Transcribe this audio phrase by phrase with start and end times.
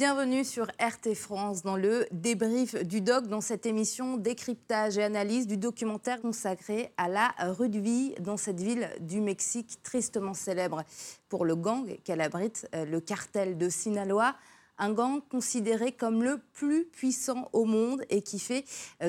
[0.00, 5.46] Bienvenue sur RT France dans le débrief du doc, dans cette émission décryptage et analyse
[5.46, 7.34] du documentaire consacré à la
[7.68, 10.84] vie dans cette ville du Mexique tristement célèbre
[11.28, 14.36] pour le gang qu'elle abrite, euh, le cartel de Sinaloa.
[14.78, 18.64] Un gang considéré comme le plus puissant au monde et qui fait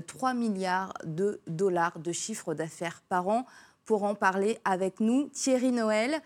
[0.08, 3.46] 3 euh, milliards de dollars de chiffre d'affaires par an.
[3.86, 6.22] Pour en parler avec nous, Thierry Noël,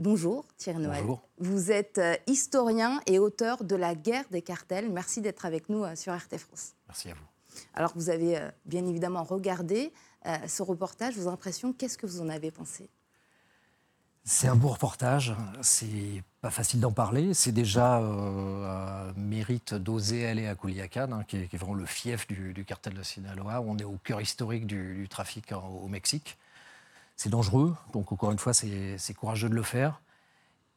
[0.00, 1.04] Bonjour Thierry Noël.
[1.36, 4.90] Vous êtes euh, historien et auteur de La guerre des cartels.
[4.90, 6.72] Merci d'être avec nous euh, sur RT France.
[6.88, 7.60] Merci à vous.
[7.74, 9.92] Alors vous avez euh, bien évidemment regardé
[10.46, 12.90] ce reportage, vos impressions, qu'est-ce que vous en avez pensé?
[14.22, 17.32] C'est un beau reportage, c'est pas facile d'en parler.
[17.32, 22.64] C'est déjà un mérite d'oser aller à Culiacan, hein, qui, est, vraiment le fief du,
[22.66, 23.62] cartel de Sinaloa.
[23.62, 26.36] On est au cœur historique du, trafic au Mexique.
[27.22, 30.00] C'est dangereux, donc encore une fois, c'est courageux de le faire.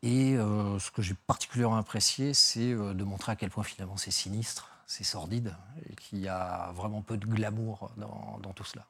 [0.01, 3.95] Et euh, ce que j'ai particulièrement apprécié, c'est euh, de montrer à quel point finalement
[3.95, 5.55] c'est sinistre, c'est sordide,
[5.89, 8.85] et qu'il y a vraiment peu de glamour dans, tout cela.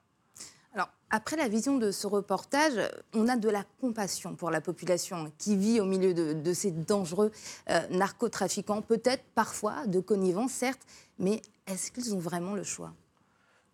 [0.73, 5.31] Alors, après la vision de ce reportage, on a de la compassion pour la population
[5.37, 7.31] qui vit au milieu de, ces dangereux
[7.69, 10.81] euh, narcotrafiquants, peut-être parfois de connivence, certes,
[11.19, 12.93] mais est-ce qu'ils ont vraiment le choix?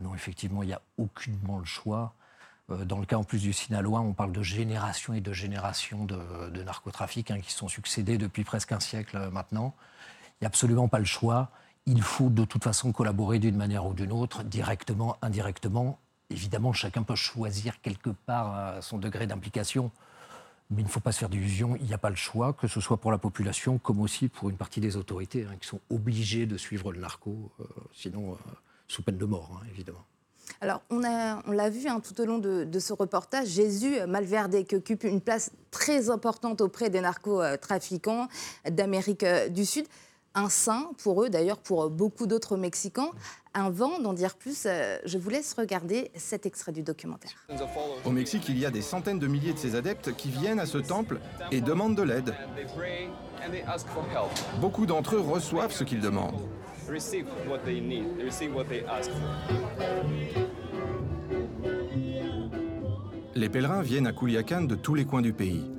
[0.02, 2.14] Non, effectivement, il n'y a aucunement le choix.
[2.72, 6.06] Euh, dans le cas en plus du Sinalois, on parle de générations et de générations
[6.06, 9.74] de, narcotrafics hein, qui sont succédés depuis presque un siècle euh, maintenant.
[10.34, 11.50] Il n'y a absolument pas le choix.
[11.86, 16.00] Il faut de toute façon collaborer d'une manière ou d'une autre, directement, indirectement.
[16.30, 19.92] Évidemment, chacun peut choisir quelque part euh, son degré d'implication.
[20.70, 22.68] Mais il ne faut pas se faire d'illusions, il n'y a pas le choix, que
[22.68, 25.80] ce soit pour la population comme aussi pour une partie des autorités hein, qui sont
[25.90, 27.52] obligées de suivre le narco,
[27.92, 28.38] sinon
[28.88, 30.06] sous peine de mort, hein, évidemment.
[30.62, 35.04] Alors, on, l'a vu hein, tout au long de, ce reportage, Jésus Malverde, qui occupe
[35.04, 38.28] une place très importante auprès des narcotrafiquants
[38.70, 39.86] d'Amérique du Sud.
[40.36, 43.10] Un saint pour eux, d'ailleurs pour beaucoup d'autres Mexicains.
[43.56, 44.64] Un vent d'en dire plus.
[44.66, 47.32] Euh, je vous laisse regarder cet extrait du documentaire.
[48.06, 50.68] Au Mexique, il y a des centaines de milliers de ces adeptes qui viennent à
[50.68, 51.20] ce temple
[51.52, 52.36] et demandent de l'aide.
[54.62, 56.40] Beaucoup d'entre eux reçoivent ce qu'ils demandent.
[63.36, 65.70] Les pèlerins viennent à Culiacan de tous les coins du pays.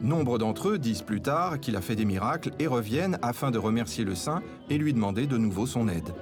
[0.00, 3.58] Nombre d'entre eux disent plus tard qu'il a fait des miracles et reviennent afin de
[3.58, 6.14] remercier le saint et lui demander de nouveau son aide.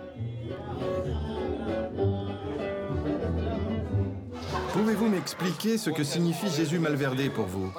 [4.72, 7.72] Pouvez-vous m'expliquer ce que signifie Jésus Malverde pour vous?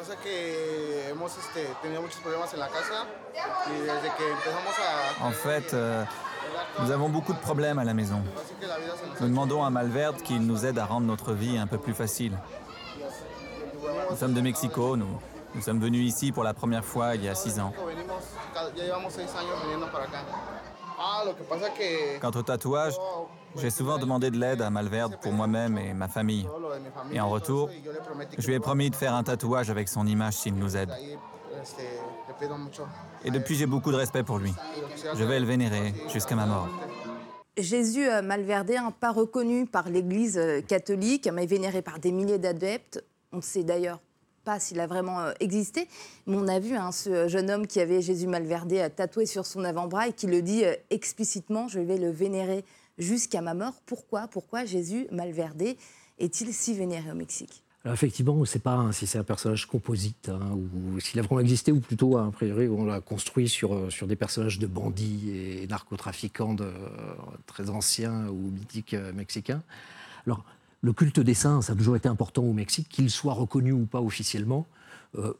[5.21, 6.03] En fait, euh,
[6.79, 8.21] nous avons beaucoup de problèmes à la maison.
[9.21, 12.37] Nous demandons à Malverde qu'il nous aide à rendre notre vie un peu plus facile.
[14.09, 17.35] Nous sommes de Mexico, nous, sommes venus ici pour la première fois il y a
[17.35, 17.73] six ans.
[22.21, 22.93] Quant au tatouage,
[23.55, 26.47] j'ai souvent demandé de l'aide à Malverde pour moi-même et ma famille.
[27.11, 27.69] Et en retour,
[28.37, 30.91] je lui ai promis de faire un tatouage avec son image s'il nous aide.
[33.25, 34.53] Et depuis, j'ai beaucoup de respect pour lui.
[35.15, 36.69] Je vais le vénérer jusqu'à ma mort.
[37.57, 43.03] Jésus Malverde, pas reconnu par l'Église euh, catholique, mais vénéré par des milliers d'adeptes.
[43.31, 44.01] On ne sait d'ailleurs
[44.43, 45.87] pas s'il a vraiment euh, existé,
[46.25, 49.45] mais on a vu hein, ce jeune homme qui avait Jésus Malverde euh, tatoué sur
[49.45, 52.65] son avant-bras et qui le dit explicitement, je vais le vénérer
[52.97, 53.75] jusqu'à ma mort.
[53.85, 54.27] Pourquoi?
[54.27, 55.75] Pourquoi Jésus Malverde
[56.17, 57.62] est-il si vénéré au Mexique?
[57.85, 61.23] Alors effectivement, on ne sait pas si c'est un personnage composite hein, ou s'il a
[61.23, 64.67] vraiment existé ou plutôt, a priori, on l'a construit sur, euh, sur des personnages de
[64.67, 66.71] bandits et narcotrafiquants de,
[67.45, 69.61] très anciens ou mythiques euh, mexicains.
[70.25, 70.45] Alors,
[70.79, 73.85] le culte des saints, ça a toujours été important au Mexique, qu'il soit reconnu ou
[73.85, 74.65] pas officiellement.
[75.17, 75.33] Euh,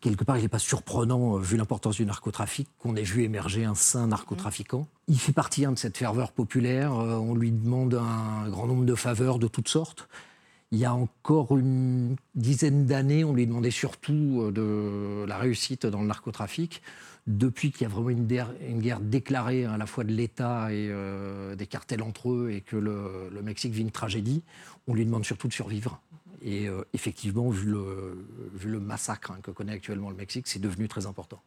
[0.00, 3.76] quelque part, il n'est pas surprenant, vu l'importance du narcotrafic, qu'on ait vu émerger un
[3.76, 4.88] saint narcotrafiquant.
[5.06, 6.92] Il fait partie hein, de cette ferveur populaire.
[6.92, 10.08] on lui demande un grand nombre de faveurs de toutes sortes.
[10.72, 15.86] Il y a encore une dizaine d'années, on lui demandait surtout euh, de la réussite
[15.86, 16.82] dans le narcotrafic.
[17.28, 20.88] Depuis qu'il y a vraiment une, guerre, déclarée hein, à la fois de l'État et
[20.90, 24.42] euh, des cartels entre eux et que le, Mexique vit une tragédie,
[24.86, 26.00] on lui demande surtout de survivre.
[26.42, 31.06] Et euh, effectivement, vu le, massacre hein, que connaît actuellement le Mexique, c'est devenu très
[31.06, 31.40] important.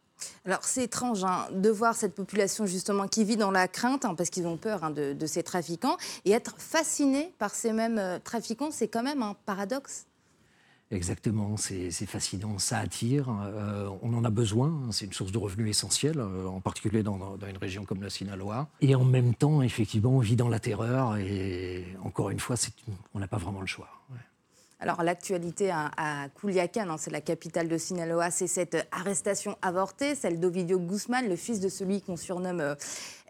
[0.44, 4.14] Alors c'est étrange hein, de voir cette population justement qui vit dans la crainte, hein,
[4.14, 8.18] parce qu'ils ont peur hein, de, ces trafiquants, et être fasciné par ces mêmes euh,
[8.18, 10.06] trafiquants, c'est quand même un paradoxe.
[10.92, 15.70] Exactement, c'est fascinant, ça attire, euh, on en a besoin, c'est une source de revenus
[15.70, 18.68] essentielle, euh, en particulier dans, une région comme la Sinaloa.
[18.80, 22.56] Et en même temps, effectivement, on vit dans la terreur, et encore une fois,
[23.14, 23.88] on n'a pas vraiment le choix.
[24.82, 30.40] Alors l'actualité à, à hein, c'est la capitale de Sinaloa, c'est cette arrestation avortée, celle
[30.40, 32.74] d'Ovidio Guzman, le fils de celui qu'on surnomme euh,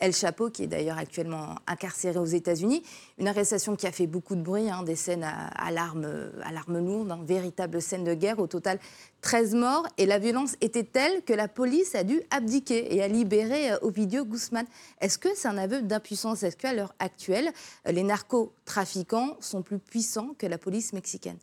[0.00, 2.82] El Chapo, qui est d'ailleurs actuellement incarcéré aux États-Unis.
[3.18, 7.20] Une arrestation qui a fait beaucoup de bruit, hein, des scènes à, l'arme lourde, hein,
[7.24, 8.38] véritable scène de guerre.
[8.38, 8.78] Au total,
[9.20, 9.86] 13 morts.
[9.98, 13.78] Et la violence était telle que la police a dû abdiquer et a libéré euh,
[13.82, 14.66] Ovidio Guzman.
[15.00, 16.42] Est-ce que c'est un aveu d'impuissance?
[16.42, 17.52] Est-ce qu'à l'heure actuelle,
[17.86, 21.38] euh, les narcotrafiquants sont plus puissants que la police mexicaine?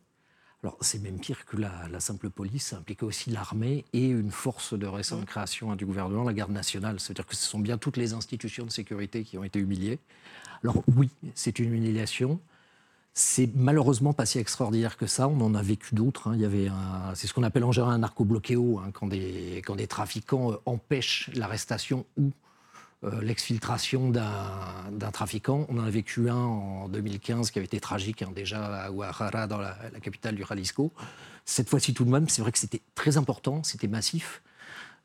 [0.64, 4.74] Alors, c'est même pire que la, simple police, ça implique aussi l'armée et une force
[4.76, 6.98] de récente création hein, du gouvernement, la garde nationale.
[6.98, 10.00] C'est-à-dire que ce sont bien toutes les institutions de sécurité qui ont été humiliées.
[10.64, 12.40] Alors, oui, c'est une humiliation.
[13.14, 15.28] C'est malheureusement pas si extraordinaire que ça.
[15.28, 16.26] On en a vécu d'autres.
[16.26, 16.32] Hein.
[16.34, 16.68] Il y avait
[17.14, 20.56] c'est ce qu'on appelle en général un narco-bloquéo, hein, quand, des, quand des trafiquants euh,
[20.66, 22.32] empêchent l'arrestation ou
[23.04, 25.66] euh, l'exfiltration d'un trafiquant.
[25.68, 29.46] On en a vécu un en 2015 qui avait été tragique, hein, déjà à Guadalajara,
[29.46, 30.92] dans la, capitale du Jalisco.
[31.44, 34.42] Cette fois-ci, tout de même, c'est vrai que c'était très important, c'était massif.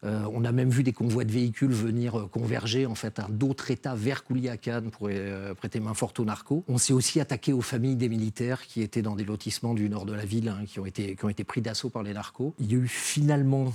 [0.06, 3.28] Euh, on a même vu des convois de véhicules venir euh, converger en fait à
[3.30, 6.64] d'autres États vers Culiacan pour euh, prêter main forte aux narcos.
[6.68, 10.06] On s'est aussi attaqué aux familles des militaires qui étaient dans des lotissements du nord
[10.06, 12.54] de la ville, hein, qui, ont été, qui ont été pris d'assaut par les narcos.
[12.60, 13.74] Il y a eu finalement,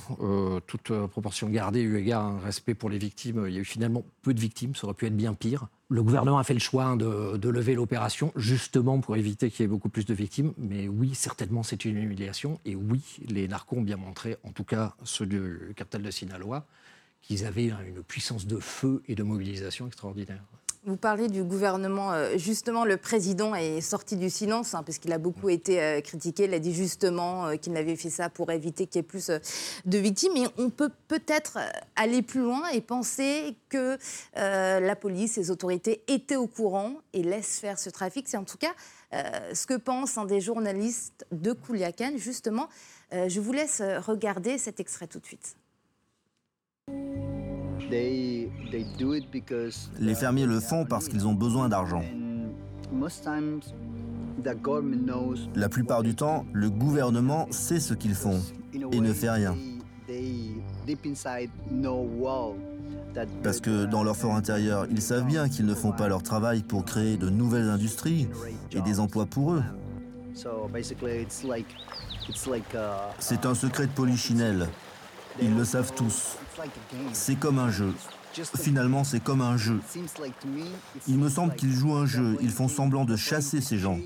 [0.66, 4.04] toute proportion gardée, eu égard un respect pour les victimes, il y a eu finalement
[4.22, 5.69] peu de victimes, ça aurait pu être bien pire.
[5.90, 9.69] Le gouvernement a fait le choix de, lever l'opération, justement pour éviter qu'il y ait
[9.69, 10.52] beaucoup plus de victimes.
[10.58, 12.61] Mais oui, certainement, c'est une humiliation.
[12.67, 16.67] Et oui, les narcos ont bien montré, en tout cas ceux du cartel de Sinaloa,
[17.23, 20.43] qu'ils avaient une puissance de feu et de mobilisation extraordinaire.
[20.84, 22.12] Vous parlez du gouvernement.
[22.12, 26.00] Euh, justement, le président est sorti du silence, hein, parce qu'il a beaucoup été euh,
[26.00, 26.44] critiqué.
[26.44, 29.30] Il a dit justement euh, qu'il n'avait fait ça pour éviter qu'il y ait plus
[29.84, 30.32] de victimes.
[30.34, 31.58] Mais on peut peut-être
[31.96, 33.98] aller plus loin et penser que
[34.34, 38.28] la police, les autorités étaient au courant et laissent faire ce trafic.
[38.28, 38.72] C'est en tout cas
[39.52, 42.12] ce que pensent un des journalistes de Kouliakan.
[42.16, 42.69] Justement,
[43.12, 45.56] je vous laisse regarder cet extrait tout de suite.
[50.00, 52.02] Les fermiers le font parce qu'ils ont besoin d'argent.
[55.54, 58.40] La plupart du temps, le gouvernement sait ce qu'ils font
[58.92, 59.56] et ne fait rien.
[63.42, 66.62] Parce que dans leur fort intérieur, ils savent bien qu'ils ne font pas leur travail
[66.62, 68.28] pour créer de nouvelles industries
[68.72, 69.62] et des emplois pour eux.
[73.18, 74.68] C'est un secret de polichinelle.
[75.40, 76.36] Ils le savent tous.
[77.12, 77.92] C'est comme un jeu.
[78.56, 79.80] Finalement, c'est comme un jeu.
[81.06, 82.36] Il me semble qu'ils jouent un jeu.
[82.40, 83.98] Ils font semblant de chasser ces gens.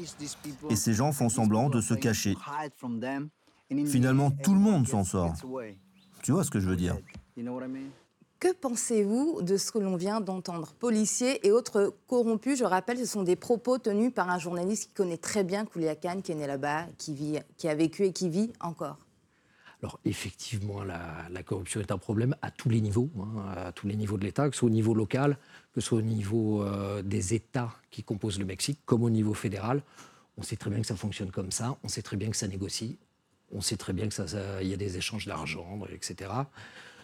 [0.70, 2.36] Et ces gens font semblant de se cacher.
[3.86, 5.34] Finalement, tout le monde s'en sort.
[6.22, 6.96] Tu vois ce que je veux dire?
[8.38, 10.72] Que pensez-vous de ce que l'on vient d'entendre?
[10.80, 14.94] Policiers et autres corrompus, je rappelle, ce sont des propos tenus par un journaliste qui
[14.94, 18.52] connaît très bien Kouliakan, qui est né là-bas, qui, qui a vécu et qui vit
[18.60, 18.98] encore.
[19.82, 23.96] Alors effectivement, la, corruption est un problème à tous les niveaux, hein, à tous les
[23.96, 25.36] niveaux de l'État, que ce soit au niveau local,
[25.74, 29.34] que ce soit au niveau euh, des États qui composent le Mexique, comme au niveau
[29.34, 29.82] fédéral.
[30.36, 32.46] On sait très bien que ça fonctionne comme ça, on sait très bien que ça
[32.46, 32.96] négocie,
[33.50, 36.30] on sait très bien qu'il y a des échanges d'argent, etc.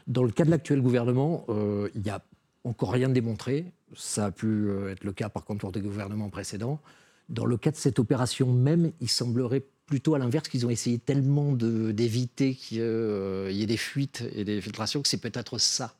[0.07, 2.23] Dans le cas de l'actuel gouvernement, euh, il n'y a
[2.63, 3.73] encore rien de démontré.
[3.97, 6.81] Ça a pu euh, être le cas par contre pour des gouvernements précédents.
[7.29, 10.99] Dans le cas de cette opération même, il semblerait plutôt à l'inverse qu'ils ont essayé
[10.99, 15.95] tellement d'éviter qu'il euh, y ait des fuites et des filtrations que c'est peut-être ça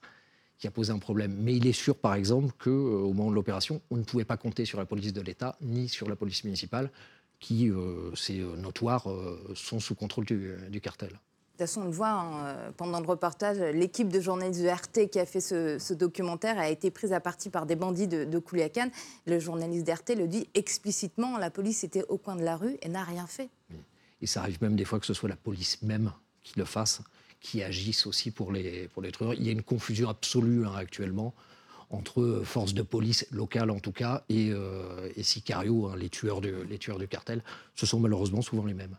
[0.59, 1.37] qui a posé un problème.
[1.39, 4.37] Mais il est sûr, par exemple, qu'au euh, moment de l'opération, on ne pouvait pas
[4.37, 6.91] compter sur la police de l'État ni sur la police municipale,
[7.41, 9.07] qui, euh, c'est notoire,
[9.55, 11.19] sont sous contrôle du cartel.
[11.59, 14.69] De toute façon, on le voit hein, euh, pendant le reportage, l'équipe de journalistes de
[14.69, 18.25] RT qui a fait ce, documentaire a été prise à partie par des bandits de,
[18.25, 18.43] de
[19.27, 22.89] Le journaliste d'RT le dit explicitement, la police était au coin de la rue et
[22.89, 23.51] n'a rien fait.
[24.23, 26.13] Et ça arrive même des fois que ce soit la police même
[26.45, 27.03] qui le fasse,
[27.41, 29.33] qui agisse aussi pour les, pour les truands.
[29.33, 31.35] Il y a une confusion absolue hein, actuellement
[31.91, 36.99] entre forces de police locales en tout cas et, euh, hein, les, tueurs les tueurs
[36.99, 37.43] du cartel.
[37.75, 38.97] Ce sont malheureusement souvent les mêmes.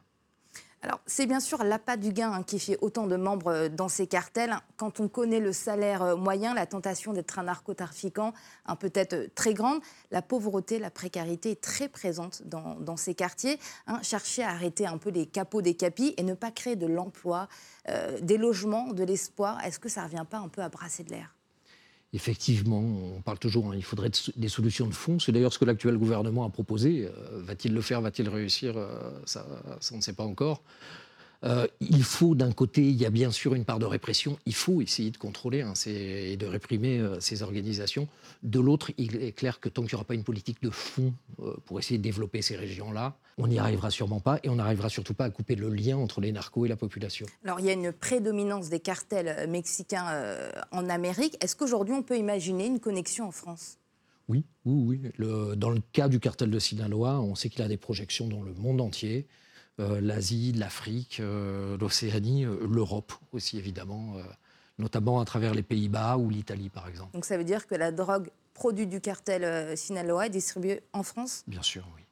[0.82, 3.90] Alors, c'est bien sûr l'appât du gain hein, qui fait autant de membres euh, dans
[3.90, 4.56] ces cartels.
[4.78, 8.34] Quand on connaît le salaire euh, moyen, la tentation d'être un narcotrafiquant
[8.66, 9.82] hein, peut être euh, très grande.
[10.12, 13.60] La pauvreté, la précarité est très présente dans, ces quartiers.
[13.88, 14.00] Hein.
[14.04, 17.48] Chercher à arrêter un peu les capots des capis et ne pas créer de l'emploi,
[18.22, 21.12] des logements, de l'espoir, est-ce que ça ne revient pas un peu à brasser de
[21.12, 21.39] l'air?
[22.12, 25.20] Effectivement, on parle toujours, hein, il faudrait des solutions de fond.
[25.20, 27.06] C'est d'ailleurs ce que l'actuel gouvernement a proposé.
[27.06, 28.02] Euh, va-t-il le faire?
[28.02, 28.78] Va-t-il réussir?
[28.78, 29.46] Euh, ça,
[29.92, 30.64] on ne sait pas encore.
[31.44, 34.54] Euh, il faut d'un côté, il y a bien sûr une part de répression, il
[34.54, 38.08] faut essayer de contrôler hein, et de réprimer euh, ces organisations.
[38.44, 41.14] De l'autre, il est clair que tant qu'il n'y aura pas une politique de fond
[41.42, 44.90] euh, pour essayer de développer ces régions-là, on n'y arrivera sûrement pas et on n'arrivera
[44.90, 47.26] surtout pas à couper le lien entre les narcos et la population.
[47.46, 51.38] Alors il y a une prédominance des cartels mexicains en Amérique.
[51.42, 53.78] Est-ce qu'aujourd'hui on peut imaginer une connexion en France?
[54.28, 55.56] Oui, oui, oui.
[55.56, 58.54] dans le cas du cartel de Sinaloa, on sait qu'il a des projections dans le
[58.54, 59.26] monde entier.
[59.80, 64.16] Euh, l'Asie, l'Afrique, euh, l'Océanie, euh, l'Europe aussi évidemment,
[64.78, 67.14] notamment à travers les Pays-Bas ou l'Italie par exemple.
[67.14, 71.44] Donc ça veut dire que la drogue produite du cartel Sinaloa est distribuée en France?
[71.48, 72.04] Bien sûr, oui.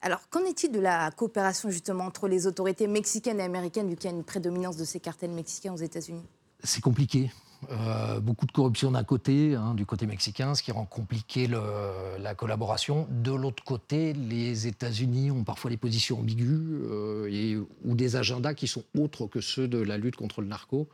[0.00, 4.10] Alors, qu'en est-il de la coopération justement entre les autorités mexicaines et américaines, vu qu'il
[4.10, 6.22] y a une prédominance de ces cartels mexicains aux États-Unis?
[6.62, 7.32] C'est compliqué.
[7.70, 12.34] Euh, beaucoup de corruption d'un côté, hein, du côté mexicain, ce qui rend compliqué la
[12.34, 13.08] collaboration.
[13.10, 18.68] De l'autre côté, les États-Unis ont parfois des positions ambiguës euh, ou des agendas qui
[18.68, 20.88] sont autres que ceux de la lutte contre le narco.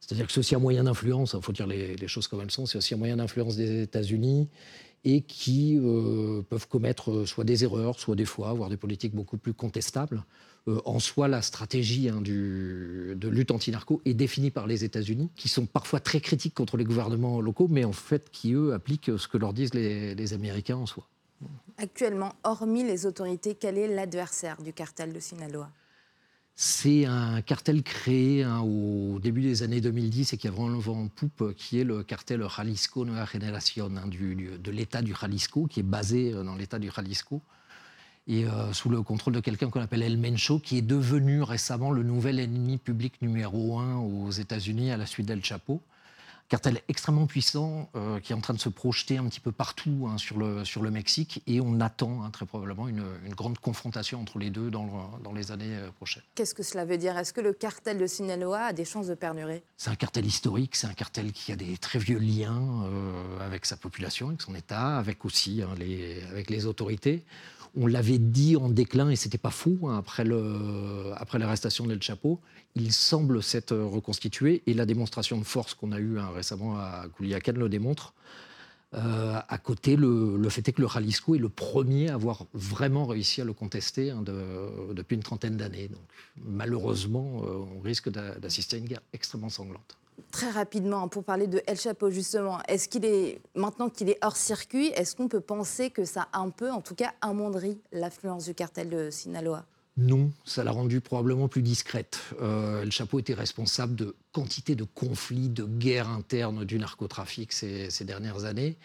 [0.00, 2.52] C'est-à-dire que c'est aussi un moyen d'influence, il hein, faut dire les, choses comme elles
[2.52, 4.48] sont, c'est aussi un moyen d'influence des États-Unis
[5.08, 9.38] et qui euh, peuvent commettre soit des erreurs, soit des fois avoir des politiques beaucoup
[9.38, 10.22] plus contestables.
[10.68, 15.48] Euh, en soi, la stratégie hein, de lutte anti-narco est définie par les États-Unis, qui
[15.48, 19.28] sont parfois très critiques contre les gouvernements locaux, mais en fait qui, eux, appliquent ce
[19.28, 21.08] que leur disent les, Américains en soi.
[21.78, 25.70] Actuellement, hormis les autorités, quel est l'adversaire du cartel de Sinaloa?
[26.60, 30.78] C'est un cartel créé hein, au début des années 2010 et qui a vraiment le
[30.80, 35.68] vent en poupe, qui est le cartel Jalisco Nueva Generación, hein, de l'État du Jalisco,
[35.68, 37.40] qui est basé euh, dans l'État du Jalisco
[38.26, 41.92] et euh, sous le contrôle de quelqu'un qu'on appelle El Mencho, qui est devenu récemment
[41.92, 45.80] le nouvel ennemi public numéro un aux États-Unis à la suite d'El Chapo.
[46.48, 50.08] Cartel extrêmement puissant euh, qui est en train de se projeter un petit peu partout
[50.10, 53.04] hein, sur, le, sur le Mexique et on attend hein, très probablement une,
[53.36, 56.22] grande confrontation entre les deux dans, dans les années euh, prochaines.
[56.34, 57.18] Qu'est-ce que cela veut dire?
[57.18, 59.62] Est-ce que le cartel de Sinaloa a des chances de perdurer?
[59.76, 62.84] C'est un cartel historique, c'est un cartel qui a des très vieux liens
[63.40, 67.24] avec sa population, avec son État, avec aussi hein, les, avec les autorités
[67.76, 70.24] on l'avait dit en déclin, et c'était pas fou, hein, après,
[71.16, 72.40] après l'arrestation d'El Chapo,
[72.74, 77.06] il semble s'être reconstitué, et la démonstration de force qu'on a eue hein, récemment à
[77.16, 78.14] Culiacán le démontre.
[78.94, 83.04] Euh, à côté, le, fait est que le Jalisco est le premier à avoir vraiment
[83.04, 85.90] réussi à le contester hein, depuis une trentaine d'années.
[86.42, 89.98] Malheureusement, euh, on risque d'assister à une guerre extrêmement sanglante.
[90.32, 94.36] Très rapidement, pour parler de El Chapo, justement, est-ce qu'il est, maintenant qu'il est hors
[94.36, 98.44] circuit, est-ce qu'on peut penser que ça a un peu, en tout cas, amoindri l'influence
[98.44, 99.64] du cartel de Sinaloa?
[99.98, 102.20] Non, ça l'a rendu probablement plus discrète.
[102.40, 108.04] Euh, El Chapo était responsable de quantité de conflits, de guerres internes du narcotrafic ces,
[108.04, 108.76] dernières années,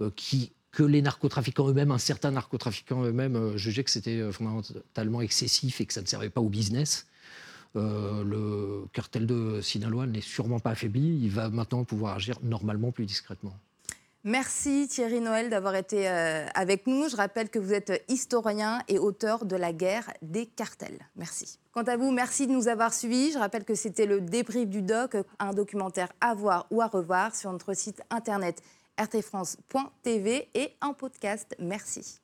[0.00, 5.22] euh, qui, que les narcotrafiquants eux-mêmes, un certain narcotrafiquant eux-mêmes, euh, jugeaient que c'était fondamentalement
[5.22, 7.06] excessif et que ça ne servait pas au business.
[7.76, 11.18] Euh, le cartel de Sinaloa n'est sûrement pas affaibli.
[11.22, 13.54] Il va maintenant pouvoir agir normalement plus discrètement.
[14.26, 17.10] Merci Thierry Noël d'avoir été euh, avec nous.
[17.10, 20.98] Je rappelle que vous êtes historien et auteur de La guerre des cartels.
[21.14, 21.58] Merci.
[21.72, 23.32] Quant à vous, merci de nous avoir suivis.
[23.32, 27.34] Je rappelle que c'était le débrief du doc, un documentaire à voir ou à revoir
[27.36, 28.62] sur notre site internet
[28.98, 31.54] rtfrance.tv et un podcast.
[31.58, 32.23] Merci.